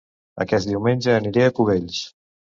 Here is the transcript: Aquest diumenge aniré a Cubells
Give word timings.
Aquest 0.45 0.69
diumenge 0.71 1.13
aniré 1.19 1.45
a 1.49 1.53
Cubells 1.61 2.03